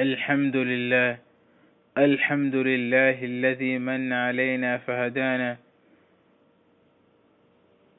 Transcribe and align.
الحمد 0.00 0.56
لله. 0.56 1.18
الحمد 1.98 2.56
لله 2.56 3.24
الذي 3.24 3.78
من 3.78 4.12
علينا 4.12 4.78
فهدانا. 4.78 5.56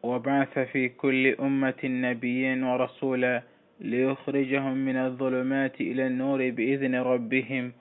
وبعث 0.03 0.59
في 0.59 0.89
كل 0.89 1.35
أمة 1.39 1.81
نبيا 1.83 2.65
ورسولا 2.65 3.41
ليخرجهم 3.79 4.77
من 4.77 4.97
الظلمات 4.97 5.81
إلى 5.81 6.07
النور 6.07 6.49
بإذن 6.49 6.95
ربهم. 6.95 7.71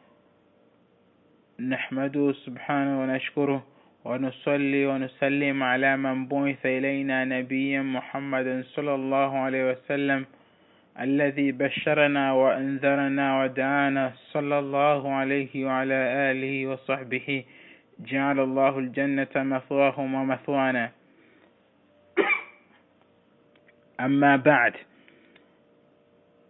نحمده 1.61 2.33
سبحانه 2.33 3.03
ونشكره 3.03 3.67
ونصلي 4.05 4.87
ونسلم 4.87 5.63
على 5.63 5.97
من 5.97 6.27
بعث 6.27 6.67
إلينا 6.67 7.25
نبيا 7.25 7.83
محمد 7.83 8.65
صلى 8.77 8.95
الله 8.95 9.39
عليه 9.39 9.71
وسلم. 9.71 10.27
الذي 11.01 11.53
بشرنا 11.53 12.33
وأنذرنا 12.33 13.43
ودعانا 13.43 14.13
صلى 14.33 14.59
الله 14.59 15.13
عليه 15.13 15.65
وعلى 15.65 15.99
آله 16.31 16.67
وصحبه 16.67 17.45
جعل 17.99 18.41
الله 18.41 18.79
الجنة 18.79 19.35
مثواهم 19.37 20.15
ومثوانا 20.15 20.91
أما 24.01 24.37
بعد 24.37 24.75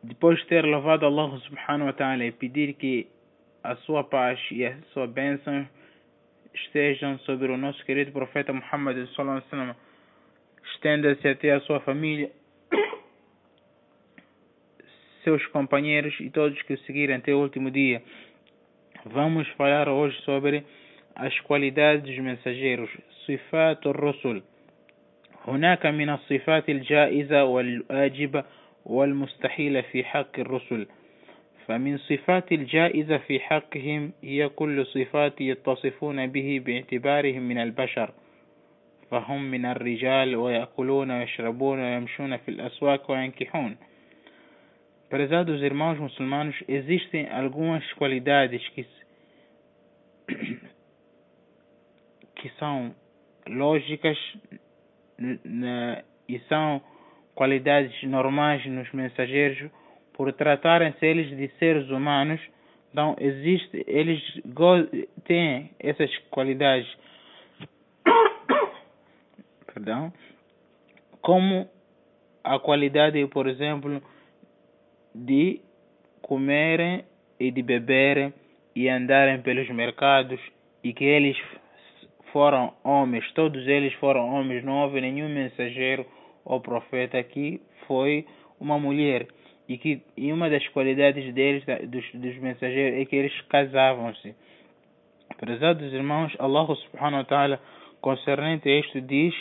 depois 0.03 0.37
de 0.37 0.47
ter 0.47 0.65
louvado 0.65 1.07
Allah 1.07 1.39
subhanahu 1.41 1.87
wa 1.87 1.93
ta'ala 1.93 2.25
e 2.25 2.33
pedir 2.33 2.73
que 2.73 3.07
a 3.63 3.77
sua 3.85 4.03
paz 4.05 4.39
e 4.51 4.65
a 4.65 4.75
sua 4.93 5.07
bênção 5.07 5.69
estejam 6.55 7.19
sobre 7.21 7.53
o 7.53 7.57
nosso 7.57 7.85
querido 7.85 8.11
profeta 8.11 8.53
Muhammad 8.53 8.97
estenda-se 10.75 11.29
até 11.29 11.53
a 11.53 11.61
sua 11.61 11.81
família 11.81 12.31
seus 15.25 15.45
companheiros 15.49 16.19
e 16.21 16.31
todos 16.31 16.61
que 16.63 16.75
o 16.75 16.79
seguirem 16.79 17.17
até 17.17 17.35
o 17.35 17.39
último 17.39 17.71
dia. 17.71 18.03
Vamos 19.05 19.49
falar 19.51 19.89
hoje 19.89 20.17
sobre 20.23 20.65
as 21.15 21.39
qualidades 21.41 22.05
dos 22.05 22.19
mensageiros. 22.19 22.91
صفات 23.27 23.87
الرسل 23.87 24.43
هناك 25.47 25.87
من 25.87 26.11
الصفات 26.11 26.69
الجائزة 26.69 27.45
والواجبة 27.45 28.45
والمستحيلة 28.87 29.81
في 29.81 30.05
حق 30.05 30.39
الرسل. 30.39 30.87
فمن 31.67 31.99
صفات 31.99 32.53
الجائزة 32.53 33.19
في 33.19 33.41
حقهم 33.41 34.13
هي 34.23 34.49
كل 34.49 34.87
صفات 34.87 35.41
يتصفون 35.41 36.27
به 36.27 36.63
باعتبارهم 36.67 37.43
من 37.43 37.59
البشر. 37.59 38.11
فهم 39.11 39.51
من 39.51 39.67
الرجال 39.67 40.37
ويأكلون 40.37 41.11
ويشربون 41.11 41.81
ويمشون 41.81 42.37
في 42.37 42.49
الأسواق 42.49 43.11
وينكحون. 43.11 43.77
Prezados 45.11 45.61
irmãos 45.61 45.99
muçulmanos, 45.99 46.55
existem 46.69 47.29
algumas 47.31 47.85
qualidades 47.95 48.67
que, 48.69 48.87
que 52.37 52.49
são 52.61 52.95
lógicas 53.49 54.17
na, 55.19 56.05
e 56.29 56.39
são 56.49 56.81
qualidades 57.35 58.01
normais 58.05 58.65
nos 58.67 58.89
mensageiros. 58.93 59.69
Por 60.13 60.33
tratarem-se 60.33 61.05
eles 61.05 61.37
de 61.37 61.49
seres 61.59 61.91
humanos, 61.91 62.41
então 62.93 63.17
existe, 63.19 63.85
eles 63.89 64.23
têm 65.25 65.73
essas 65.81 66.17
qualidades, 66.31 66.87
perdão, 69.75 70.13
como 71.21 71.69
a 72.45 72.61
qualidade, 72.61 73.27
por 73.27 73.49
exemplo, 73.49 74.01
de 75.14 75.62
comerem 76.22 77.04
e 77.40 77.52
de 77.52 77.62
beberem 77.62 78.34
e 78.76 78.90
andarem 78.90 79.42
pelos 79.42 79.70
mercados 79.70 80.40
e 80.84 80.94
que 80.94 81.06
eles 81.06 81.38
foram 82.32 82.74
homens, 82.84 83.32
todos 83.34 83.66
eles 83.68 83.94
foram 83.94 84.30
homens, 84.34 84.64
não 84.64 84.84
houve 84.84 85.00
nenhum 85.00 85.30
mensageiro 85.30 86.06
ou 86.44 86.60
profeta 86.60 87.22
que 87.24 87.62
foi 87.88 88.26
uma 88.60 88.78
mulher 88.78 89.28
e 89.68 89.78
que 89.78 90.02
e 90.18 90.32
uma 90.32 90.50
das 90.50 90.68
qualidades 90.70 91.34
deles 91.34 91.64
dos, 91.88 92.06
dos 92.14 92.38
mensageiros 92.38 93.00
é 93.00 93.06
que 93.06 93.16
eles 93.16 93.42
casavam-se. 93.50 94.36
Prezados 95.38 95.92
irmãos, 95.94 96.36
Allah 96.40 96.76
subhanahu 96.76 97.20
wa 97.20 97.24
ta'ala 97.24 97.60
concernente 98.02 98.70
a 98.70 98.80
isto 98.80 99.02
diz 99.02 99.34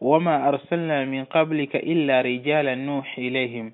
وما 0.00 0.48
أرسلنا 0.48 1.04
من 1.04 1.24
قبلك 1.24 1.76
إلا 1.76 2.20
رجالا 2.20 2.74
نوحي 2.74 3.28
إليهم 3.28 3.72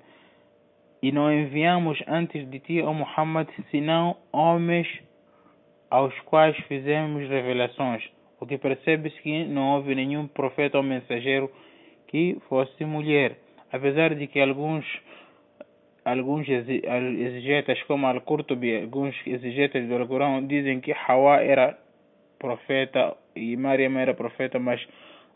e 1.02 1.12
não 1.12 1.32
enviamos 1.32 2.02
antes 2.06 2.48
de 2.50 2.58
ti, 2.60 2.82
ó 2.82 2.92
Muhammad, 2.92 3.48
senão 3.70 4.16
homens 4.32 4.88
aos 5.90 6.18
quais 6.20 6.56
fizemos 6.66 7.28
revelações. 7.28 8.02
O 8.40 8.46
que 8.46 8.58
percebe-se 8.58 9.20
que 9.22 9.44
não 9.44 9.74
houve 9.74 9.94
nenhum 9.94 10.26
profeta 10.28 10.76
ou 10.76 10.82
mensageiro 10.82 11.50
que 12.08 12.36
fosse 12.48 12.84
mulher. 12.84 13.38
Apesar 13.72 14.14
de 14.14 14.26
que 14.26 14.40
alguns 14.40 14.84
alguns 16.04 16.48
exegetas, 16.48 17.82
como 17.82 18.06
Al-Qurtubi, 18.06 18.80
alguns 18.80 19.14
exegetas 19.26 19.86
do 19.86 19.94
Alcorão, 19.94 20.46
dizem 20.46 20.80
que 20.80 20.92
Hawa 20.92 21.42
era 21.42 21.78
profeta 22.38 23.14
e 23.36 23.56
Maryam 23.56 23.98
era 23.98 24.14
profeta, 24.14 24.58
mas 24.58 24.80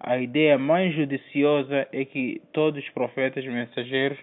a 0.01 0.17
ideia 0.17 0.57
mais 0.57 0.95
judiciosa 0.95 1.87
é 1.93 2.05
que 2.05 2.41
todos 2.53 2.83
os 2.83 2.91
profetas 2.91 3.45
mensageiros 3.45 4.19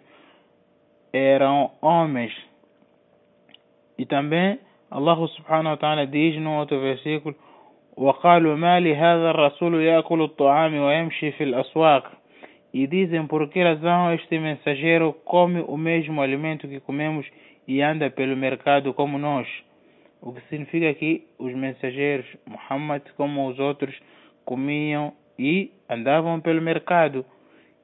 eram 1.12 1.70
homens. 1.80 2.32
E 3.98 4.04
também 4.06 4.58
Allah 4.90 5.16
subhanahu 5.28 5.70
wa 5.70 5.76
ta'ala 5.76 6.06
diz 6.06 6.40
no 6.40 6.58
outro 6.58 6.80
versículo 6.80 7.34
وقالوا 7.96 8.56
ما 8.56 8.80
لهذا 8.80 9.30
الرسول 9.30 9.82
يأكل 9.82 10.22
الطعام 10.22 10.74
ويمشي 10.74 11.30
في 11.32 11.44
الأسواق 11.44 12.24
e 12.74 12.88
dizem 12.88 13.24
por 13.28 13.48
que 13.48 13.62
razão 13.62 14.12
este 14.12 14.36
mensageiro 14.36 15.12
come 15.24 15.60
o 15.60 15.76
mesmo 15.76 16.20
alimento 16.20 16.66
que 16.66 16.80
comemos 16.80 17.24
e 17.68 17.80
anda 17.80 18.10
pelo 18.10 18.36
mercado 18.36 18.92
como 18.92 19.16
nós. 19.16 19.46
O 20.20 20.32
que 20.32 20.40
significa 20.48 20.92
que 20.94 21.24
os 21.38 21.54
mensageiros, 21.54 22.26
Muhammad 22.44 23.02
como 23.16 23.46
os 23.48 23.60
outros, 23.60 23.94
comiam 24.44 25.12
e 25.38 25.70
andavam 25.88 26.40
pelo 26.40 26.60
mercado. 26.60 27.24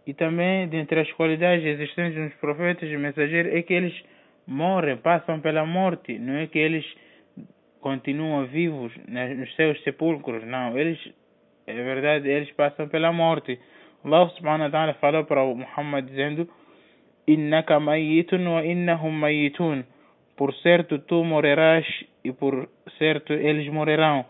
E 0.06 0.14
também, 0.14 0.66
dentre 0.68 1.00
as 1.00 1.12
qualidades 1.12 1.64
existentes 1.64 2.18
nos 2.18 2.34
profetas 2.34 2.88
e 2.88 2.96
mensageiros, 2.96 3.52
é 3.54 3.62
que 3.62 3.74
eles 3.74 3.94
morrem, 4.46 4.96
passam 4.96 5.40
pela 5.40 5.64
morte. 5.64 6.18
Não 6.18 6.34
é 6.34 6.46
que 6.46 6.58
eles 6.58 6.84
continuam 7.80 8.46
vivos 8.46 8.92
nos 9.06 9.54
seus 9.54 9.80
sepulcros. 9.82 10.44
Não, 10.44 10.76
eles, 10.76 10.98
é 11.66 11.74
verdade, 11.74 12.28
eles 12.28 12.50
passam 12.52 12.88
pela 12.88 13.12
morte. 13.12 13.58
Allah 14.04 14.28
subhanahu 14.30 14.64
wa 14.64 14.70
ta'ala 14.70 14.94
falou 14.94 15.24
para 15.24 15.44
Muhammad 15.44 16.06
dizendo 16.06 16.48
Innaka 17.28 17.78
mayitun 17.78 18.46
wa 18.46 18.64
innahum 18.64 19.12
mayitun 19.12 19.84
Por 20.36 20.54
certo 20.54 21.00
tu 21.00 21.22
morrerás 21.22 21.84
e 22.24 22.32
por 22.32 22.70
certo 22.98 23.34
eles 23.34 23.68
morrerão. 23.68 24.24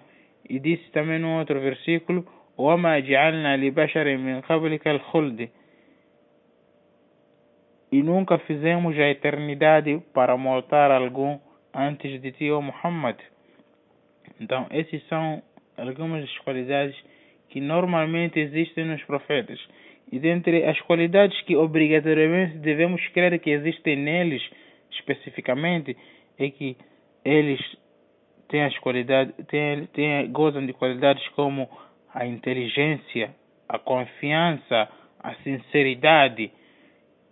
E 0.48 0.58
disse 0.58 0.90
também 0.90 1.20
no 1.20 1.38
outro 1.38 1.60
versículo 1.60 2.26
وما 2.60 2.98
جعلنا 2.98 3.56
لبشر 3.56 4.16
من 4.16 4.40
قبلك 4.40 4.88
الخلد 4.88 5.48
e 7.95 8.03
nunca 8.03 8.37
fizemos 8.39 8.93
a 8.99 9.09
eternidade 9.09 10.01
para 10.13 10.35
mortar 10.35 10.91
algum 10.91 11.39
antes 11.73 12.21
de 12.21 12.29
ti, 12.33 12.51
ó 12.51 12.59
Muhammad. 12.59 13.15
Então, 14.37 14.67
esses 14.69 15.01
são 15.07 15.41
algumas 15.77 16.19
das 16.19 16.37
qualidades 16.39 16.93
que 17.47 17.61
normalmente 17.61 18.37
existem 18.37 18.83
nos 18.83 19.01
profetas. 19.05 19.57
E 20.11 20.19
dentre 20.19 20.65
as 20.65 20.77
qualidades 20.81 21.39
que 21.43 21.55
obrigatoriamente 21.55 22.57
devemos 22.57 23.01
crer 23.13 23.39
que 23.39 23.51
existem 23.51 23.95
neles, 23.95 24.43
especificamente, 24.91 25.95
é 26.37 26.49
que 26.49 26.75
eles 27.23 27.61
têm 28.49 28.65
as 28.65 28.77
qualidades, 28.79 29.33
têm, 29.47 29.85
têm, 29.93 30.29
gozam 30.33 30.65
de 30.65 30.73
qualidades 30.73 31.25
como 31.29 31.69
a 32.13 32.25
inteligência, 32.25 33.33
a 33.69 33.79
confiança, 33.79 34.89
a 35.17 35.33
sinceridade, 35.35 36.51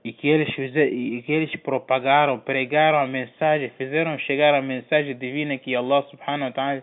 e 0.05 0.13
que 0.13 0.29
eles 0.29 0.53
fizeram, 0.55 0.93
e 0.93 1.23
que 1.23 1.33
eles 1.33 1.55
propagaram, 1.57 2.39
pregaram 2.39 2.99
a 2.99 3.07
mensagem, 3.07 3.71
fizeram 3.71 4.19
chegar 4.21 4.55
a 4.55 4.63
mensagem 4.63 5.17
divina 5.17 5.59
que 5.59 5.75
Allah 5.75 6.03
subhanahu 6.11 6.49
wa 6.49 6.53
ta'ala 6.53 6.83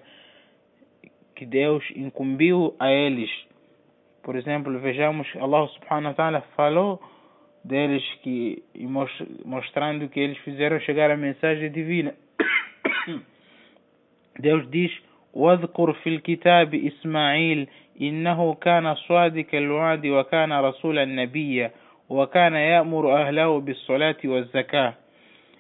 que 1.36 1.46
Deus 1.46 1.84
incumbiu 1.96 2.76
a 2.80 2.92
eles. 2.92 3.30
Por 4.24 4.36
exemplo, 4.36 4.78
vejamos 4.80 5.28
Allah 5.36 5.68
subhanahu 5.68 6.12
wa 6.12 6.14
ta'ala 6.14 6.42
falou 6.56 7.02
deles 7.64 8.04
que 8.22 8.64
mostrando 9.44 10.08
que 10.10 10.20
eles 10.20 10.38
fizeram 10.40 10.80
chegar 10.82 11.10
a 11.10 11.18
mensagem 11.18 11.72
divina. 11.72 12.14
Deus 14.40 14.70
diz: 14.70 14.92
"واذكر 15.34 15.94
في 15.94 16.10
الكتاب 16.10 16.76
إسماعيل 16.76 17.68
إنه 18.02 18.54
كان 18.54 18.96
صادق 18.96 19.56
الوعد 19.56 20.08
وكان 20.08 20.54
رسولا 20.54 21.06
نبيا 21.06 21.72
وكان 22.10 22.54
يأمر 22.54 23.22
أهله 23.22 23.60
بالصلاة 23.60 24.18
والزكاة 24.26 24.94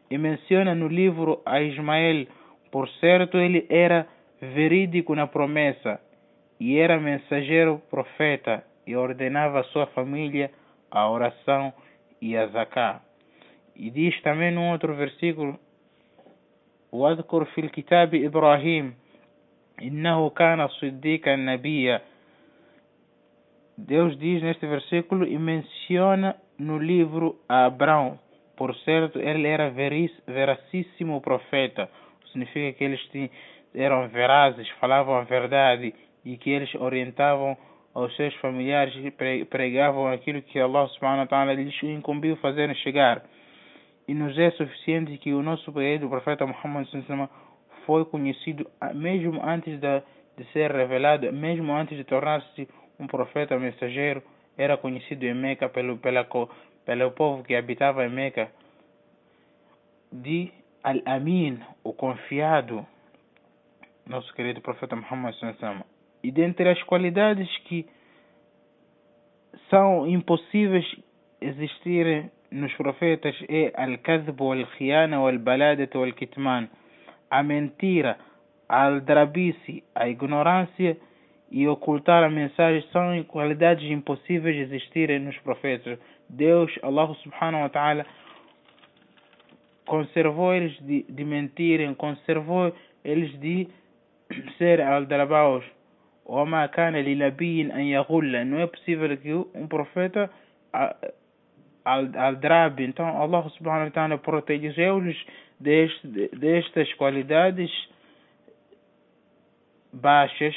e 0.09 0.17
menciona 0.17 0.75
no 0.75 0.87
livro 0.87 1.41
a 1.45 1.61
Ismael 1.61 2.27
por 2.71 2.87
certo 3.01 3.39
ele 3.39 3.65
era 3.69 4.07
verídico 4.39 5.15
na 5.15 5.27
promessa 5.27 5.99
e 6.59 6.77
era 6.77 6.99
mensageiro 6.99 7.81
profeta 7.89 8.63
e 8.85 8.95
ordenava 8.95 9.61
a 9.61 9.63
sua 9.63 9.87
família 9.87 10.51
a 10.91 11.09
oração 11.09 11.73
e 12.21 12.37
a 12.37 12.47
zaká. 12.47 13.01
E 13.75 13.89
diz 13.89 14.21
também 14.21 14.51
num 14.51 14.69
outro 14.71 14.93
versículo 14.95 15.59
واذكر 16.91 17.45
في 17.45 17.61
الكتاب 17.61 18.15
إبراهيم 18.15 18.95
إنه 19.81 20.29
كان 20.29 20.67
صديقا 20.67 21.35
نبيا 21.35 22.01
Deus 23.76 24.18
diz 24.18 24.42
neste 24.42 24.66
versículo 24.66 25.26
e 25.26 25.38
menciona 25.38 26.36
no 26.58 26.78
livro 26.78 27.36
Abraão. 27.48 28.18
Por 28.56 28.74
certo, 28.76 29.18
ele 29.18 29.48
era 29.48 29.70
veris, 29.70 30.12
veracíssimo 30.26 31.20
profeta. 31.20 31.88
Significa 32.26 32.76
que 32.76 32.84
eles 32.84 33.00
eram 33.74 34.08
verazes, 34.08 34.68
falavam 34.80 35.14
a 35.14 35.22
verdade 35.22 35.94
e 36.24 36.36
que 36.36 36.50
eles 36.50 36.74
orientavam 36.74 37.56
aos 37.94 38.14
seus 38.16 38.34
familiares 38.36 38.94
e 38.96 39.10
pregavam 39.44 40.08
aquilo 40.08 40.42
que 40.42 40.60
Allah 40.60 40.86
subhanahu 40.88 41.20
wa 41.20 41.26
ta'ala 41.26 41.54
lhes 41.54 41.82
incumbiu 41.82 42.36
fazer 42.36 42.74
chegar. 42.76 43.22
E 44.06 44.14
nos 44.14 44.36
é 44.38 44.50
suficiente 44.52 45.16
que 45.18 45.32
o 45.32 45.42
nosso 45.42 45.72
período, 45.72 46.06
o 46.06 46.10
profeta 46.10 46.46
Muhammad 46.46 46.86
foi 47.86 48.04
conhecido 48.04 48.68
mesmo 48.94 49.40
antes 49.42 49.78
de, 49.80 50.02
de 50.36 50.44
ser 50.52 50.70
revelado, 50.70 51.32
mesmo 51.32 51.72
antes 51.72 51.96
de 51.96 52.04
tornar-se 52.04 52.68
um 53.00 53.06
profeta 53.06 53.58
mensageiro, 53.58 54.22
era 54.56 54.76
conhecido 54.76 55.24
em 55.24 55.34
Meca 55.34 55.68
pelo, 55.68 55.96
pela, 55.96 56.26
pelo 56.84 57.10
povo 57.12 57.42
que 57.42 57.56
habitava 57.56 58.04
em 58.04 58.10
Meca, 58.10 58.52
de 60.12 60.52
Al-Amin, 60.84 61.60
o 61.82 61.92
confiado, 61.92 62.86
nosso 64.06 64.32
querido 64.34 64.60
profeta 64.60 64.94
Muhammad 64.94 65.34
E 66.22 66.30
dentre 66.30 66.68
as 66.68 66.82
qualidades 66.82 67.48
que 67.64 67.86
são 69.70 70.06
impossíveis 70.06 70.84
existirem 71.40 72.30
nos 72.50 72.72
profetas 72.74 73.36
é 73.48 73.72
al-kadhb 73.76 74.42
wal-khiyana 74.42 75.20
wal-baladat 75.20 75.94
wal-kitman, 75.94 76.68
a 77.30 77.42
mentira, 77.42 78.18
a 78.68 78.86
aldrabice, 78.86 79.84
a 79.94 80.08
ignorância 80.08 80.96
e 81.50 81.66
ocultar 81.66 82.22
a 82.22 82.30
mensagem 82.30 82.84
são 82.92 83.22
qualidades 83.24 83.90
impossíveis 83.90 84.54
de 84.54 84.62
existirem 84.62 85.18
nos 85.18 85.36
profetas. 85.38 85.98
Deus, 86.28 86.72
Allah 86.82 87.12
subhanahu 87.22 87.62
wa 87.62 87.68
ta'ala, 87.68 88.06
conservou 89.84 90.54
eles 90.54 90.78
de, 90.80 91.02
de, 91.08 91.24
mentirem, 91.24 91.92
conservou 91.94 92.72
eles 93.04 93.38
de 93.40 93.66
ser 94.58 94.80
aldrabaus. 94.80 95.64
Não 98.46 98.60
é 98.60 98.66
possível 98.68 99.16
que 99.16 99.34
um 99.34 99.66
profeta 99.66 100.30
aldrabe. 101.84 102.84
Então, 102.84 103.20
Allah 103.20 103.48
subhanahu 103.50 103.86
wa 103.86 103.90
ta'ala 103.90 104.18
protegeu-lhes 104.18 105.16
destas 105.58 106.92
qualidades 106.94 107.70
baixas 109.92 110.54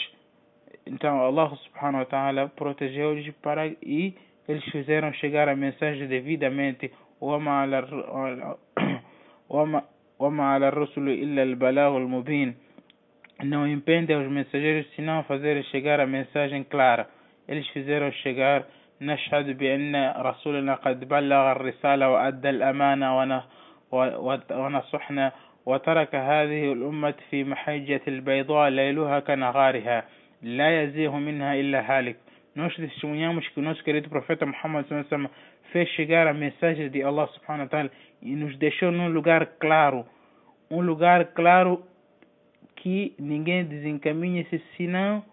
então 0.85 1.21
Allah 1.21 1.50
subhanahu 1.56 2.00
wa 2.00 2.06
ta'ala 2.06 2.50
protegeu-os 2.50 3.30
para 3.41 3.68
e 3.68 4.15
eles 4.47 4.63
fizeram 4.65 5.13
chegar 5.13 5.47
a 5.47 5.56
mensagem 5.56 6.07
devidamente 6.07 6.91
não 13.44 13.68
impede 13.68 14.13
aos 14.13 14.27
mensageiros 14.27 14.85
senão 14.95 15.24
fazer 15.24 15.63
chegar 15.65 16.00
a 16.00 16.06
mensagem 16.06 16.63
clara. 16.63 17.07
Eles 17.47 17.68
fizeram 17.69 18.12
chegar 18.12 18.65
نشهد 19.03 19.57
بأن 19.57 20.13
رسولنا 20.18 20.75
قد 20.75 21.07
بلغ 21.07 21.51
الرسالة 21.51 22.09
وأدى 22.09 22.50
الأمانة 22.50 23.38
ونصحنا 24.51 25.31
وترك 25.65 26.15
هذه 26.15 26.74
الأمة 26.74 27.13
في 27.30 27.44
محجة 27.44 28.01
البيضاء 28.07 28.69
ليلها 28.69 29.19
كنهارها 29.19 30.03
لا 30.43 30.82
يزيه 30.82 31.19
منها 31.19 31.55
إلا 31.55 31.81
هالك 31.81 32.17
Nós 32.56 32.75
testemunhamos 32.75 33.47
que 33.49 33.61
o 33.61 33.62
nosso 33.62 33.85
querido 33.85 34.09
profeta 34.09 34.44
Muhammad 34.44 34.85
fez 35.70 35.88
chegar 35.91 36.26
a 36.26 36.35
mensagem 36.35 36.91
de 36.91 37.03
Allah 37.03 37.29
subhanahu 37.29 37.67
wa 37.67 37.69
ta'ala 37.69 37.91
e 38.20 38.35
nos 38.35 38.56
deixou 38.59 38.91
num 38.91 39.09
lugar 39.09 39.47
claro, 39.61 40.05
um 40.69 40.81
lugar 40.81 41.26
claro 41.35 41.85
que 42.75 43.15
ninguém 43.19 43.65
desencaminha-se 43.65 44.61
senão 44.76 45.25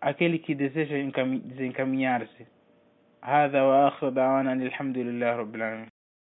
aquele 0.00 0.38
que 0.38 0.54
deseja 0.54 0.94
desencaminhar-se. 1.44 2.46
هذا 3.24 3.62
وآخر 3.62 4.08
دعوانا 4.08 4.52
الحمد 4.52 4.98
لله 4.98 5.36
رب 5.36 5.54
العالمين 5.54 5.91